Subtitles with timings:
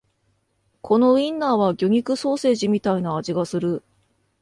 [0.81, 3.83] このウインナーは魚肉ソーセージみたいな味がする